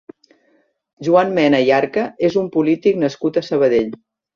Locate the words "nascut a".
3.07-3.49